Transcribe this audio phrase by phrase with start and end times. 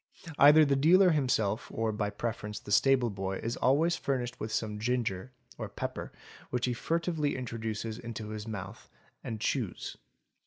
[0.39, 4.79] Either the dealer himself or by preference the stable boy is always furnished with some
[4.79, 6.11] ginger (or pepper)
[6.49, 8.89] which he furtively introduces into his mouth
[9.23, 9.97] and chews.